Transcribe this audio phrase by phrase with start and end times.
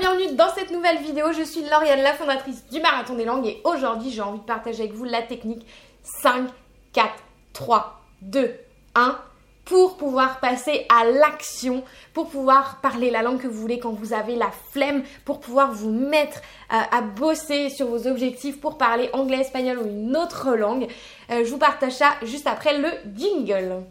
[0.00, 1.26] bienvenue dans cette nouvelle vidéo.
[1.36, 4.84] Je suis Lauriane, la fondatrice du Marathon des Langues et aujourd'hui j'ai envie de partager
[4.84, 5.66] avec vous la technique
[6.22, 6.48] 5,
[6.94, 7.10] 4,
[7.52, 8.50] 3, 2,
[8.94, 9.18] 1
[9.66, 11.84] pour pouvoir passer à l'action,
[12.14, 15.70] pour pouvoir parler la langue que vous voulez quand vous avez la flemme, pour pouvoir
[15.70, 16.38] vous mettre
[16.72, 20.88] euh, à bosser sur vos objectifs pour parler anglais, espagnol ou une autre langue.
[21.30, 23.82] Euh, je vous partage ça juste après le jingle.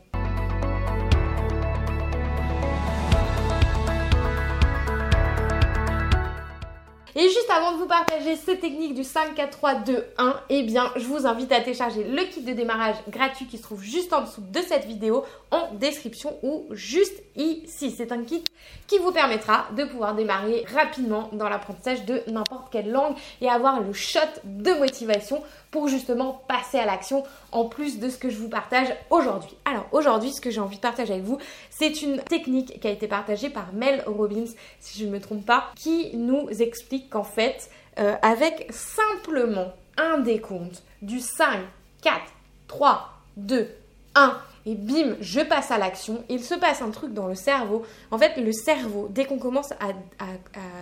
[7.19, 10.63] Et juste avant de vous partager ces techniques du 5, 4, 3, 2, 1, eh
[10.63, 14.13] bien, je vous invite à télécharger le kit de démarrage gratuit qui se trouve juste
[14.13, 17.91] en dessous de cette vidéo, en description ou juste ici.
[17.91, 18.45] C'est un kit
[18.87, 23.81] qui vous permettra de pouvoir démarrer rapidement dans l'apprentissage de n'importe quelle langue et avoir
[23.81, 28.37] le shot de motivation pour justement passer à l'action en plus de ce que je
[28.37, 29.55] vous partage aujourd'hui.
[29.65, 31.37] Alors aujourd'hui, ce que j'ai envie de partager avec vous,
[31.69, 35.45] c'est une technique qui a été partagée par Mel Robbins, si je ne me trompe
[35.45, 41.59] pas, qui nous explique qu'en fait, euh, avec simplement un décompte du 5,
[42.01, 42.21] 4,
[42.67, 43.69] 3, 2,
[44.15, 44.37] 1,
[44.69, 46.23] et bim, je passe à l'action.
[46.29, 47.83] Il se passe un truc dans le cerveau.
[48.11, 49.87] En fait, le cerveau, dès qu'on commence à,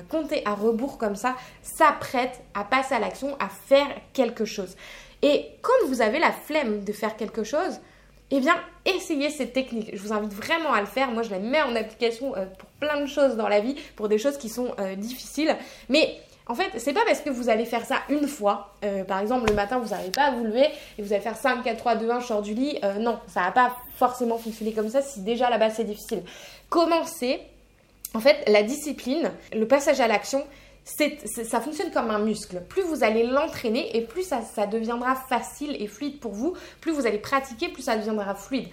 [0.09, 4.75] compter à rebours comme ça, s'apprête à passer à l'action, à faire quelque chose.
[5.21, 7.79] Et quand vous avez la flemme de faire quelque chose,
[8.29, 9.91] eh bien, essayez cette technique.
[9.93, 11.09] Je vous invite vraiment à le faire.
[11.11, 14.09] Moi, je la mets en application euh, pour plein de choses dans la vie, pour
[14.09, 15.55] des choses qui sont euh, difficiles.
[15.87, 19.19] Mais en fait, c'est pas parce que vous allez faire ça une fois, euh, par
[19.19, 20.67] exemple le matin vous n'arrivez pas à vous lever
[20.97, 23.41] et vous allez faire 5, 4, 3, 2, 1, je du lit, euh, non, ça
[23.41, 26.23] va pas forcément fonctionner comme ça si déjà là-bas c'est difficile.
[26.69, 27.39] Commencez,
[28.13, 30.43] en fait, la discipline, le passage à l'action,
[30.85, 32.61] ça fonctionne comme un muscle.
[32.69, 37.05] Plus vous allez l'entraîner et plus ça deviendra facile et fluide pour vous, plus vous
[37.05, 38.69] allez pratiquer, plus ça deviendra fluide.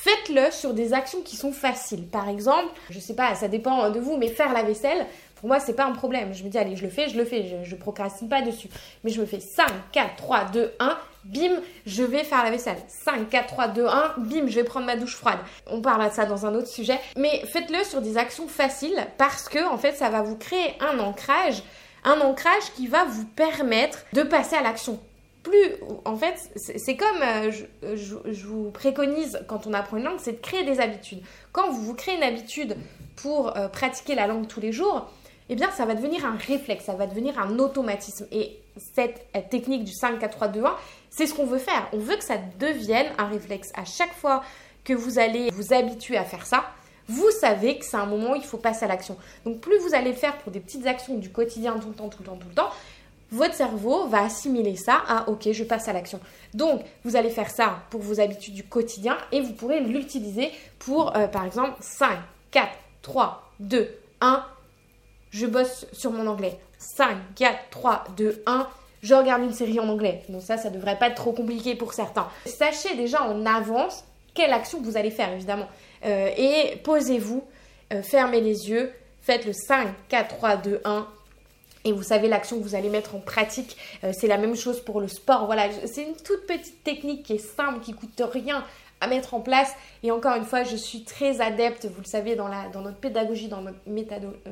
[0.00, 2.06] Faites-le sur des actions qui sont faciles.
[2.06, 5.58] Par exemple, je sais pas, ça dépend de vous, mais faire la vaisselle, pour moi,
[5.58, 6.32] c'est pas un problème.
[6.32, 8.68] Je me dis, allez, je le fais, je le fais, je, je procrastine pas dessus.
[9.02, 12.78] Mais je me fais 5, 4, 3, 2, 1, bim, je vais faire la vaisselle.
[12.86, 15.38] 5, 4, 3, 2, 1, bim, je vais prendre ma douche froide.
[15.66, 17.00] On parle de ça dans un autre sujet.
[17.16, 21.00] Mais faites-le sur des actions faciles parce que, en fait, ça va vous créer un
[21.00, 21.62] ancrage.
[22.04, 25.00] Un ancrage qui va vous permettre de passer à l'action
[25.42, 27.50] plus, en fait, c'est comme euh,
[27.94, 31.22] je, vous préconise quand on apprend une langue, c'est de créer des habitudes.
[31.52, 32.76] Quand vous vous créez une habitude
[33.16, 35.10] pour euh, pratiquer la langue tous les jours,
[35.48, 38.26] eh bien, ça va devenir un réflexe, ça va devenir un automatisme.
[38.32, 38.58] Et
[38.94, 40.76] cette euh, technique du 5, 4, 3, 2, 1,
[41.10, 41.88] c'est ce qu'on veut faire.
[41.92, 43.70] On veut que ça devienne un réflexe.
[43.74, 44.42] À chaque fois
[44.84, 46.64] que vous allez vous habituer à faire ça,
[47.08, 49.16] vous savez que c'est un moment où il faut passer à l'action.
[49.46, 52.08] Donc, plus vous allez le faire pour des petites actions du quotidien, tout le temps,
[52.08, 52.68] tout le temps, tout le temps,
[53.30, 56.20] votre cerveau va assimiler ça à OK, je passe à l'action.
[56.54, 61.16] Donc, vous allez faire ça pour vos habitudes du quotidien et vous pourrez l'utiliser pour,
[61.16, 62.18] euh, par exemple, 5,
[62.50, 62.68] 4,
[63.02, 63.88] 3, 2,
[64.20, 64.44] 1,
[65.30, 66.58] je bosse sur mon anglais.
[66.78, 68.66] 5, 4, 3, 2, 1,
[69.02, 70.22] je regarde une série en anglais.
[70.28, 72.28] Bon, ça, ça devrait pas être trop compliqué pour certains.
[72.46, 75.68] Sachez déjà en avance quelle action vous allez faire, évidemment.
[76.04, 77.44] Euh, et posez-vous,
[77.92, 81.08] euh, fermez les yeux, faites le 5, 4, 3, 2, 1.
[81.88, 83.78] Et vous savez l'action que vous allez mettre en pratique.
[84.04, 85.46] Euh, c'est la même chose pour le sport.
[85.46, 88.62] Voilà, c'est une toute petite technique qui est simple, qui coûte rien
[89.00, 89.72] à mettre en place.
[90.02, 93.62] Et encore une fois, je suis très adepte, vous le savez, dans, notre pédagogie, dans
[93.62, 93.78] notre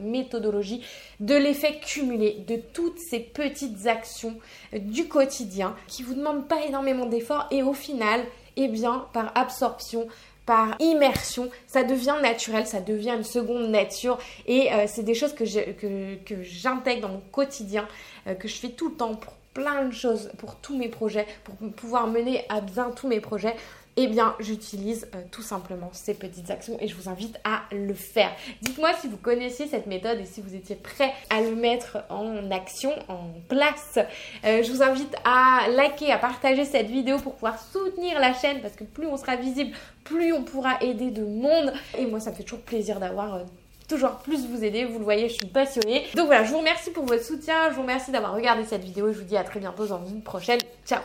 [0.01, 0.83] méthodologie,
[1.21, 4.37] de l'effet cumulé, de toutes ces petites actions
[4.73, 8.23] du quotidien qui vous demandent pas énormément d'efforts et au final,
[8.57, 10.07] eh bien, par absorption,
[10.47, 14.19] par immersion, ça devient naturel, ça devient une seconde nature.
[14.47, 17.87] Et euh, c'est des choses que j'intègre dans mon quotidien,
[18.27, 21.27] euh, que je fais tout le temps pour plein de choses, pour tous mes projets,
[21.45, 23.57] pour pouvoir mener à bien tous mes projets
[23.97, 27.95] eh bien j'utilise euh, tout simplement ces petites actions et je vous invite à le
[27.95, 28.31] faire.
[28.63, 32.51] Dites-moi si vous connaissiez cette méthode et si vous étiez prêt à le mettre en
[32.51, 33.99] action, en place.
[34.45, 38.61] Euh, je vous invite à liker, à partager cette vidéo pour pouvoir soutenir la chaîne
[38.61, 39.75] parce que plus on sera visible,
[40.05, 41.73] plus on pourra aider de monde.
[41.99, 43.35] Et moi ça me fait toujours plaisir d'avoir...
[43.35, 43.45] Euh,
[43.89, 44.85] toujours plus vous aider.
[44.85, 46.05] Vous le voyez, je suis passionnée.
[46.17, 47.71] Donc voilà, je vous remercie pour votre soutien.
[47.71, 49.13] Je vous remercie d'avoir regardé cette vidéo.
[49.13, 50.59] Je vous dis à très bientôt dans une prochaine.
[50.85, 51.03] Ciao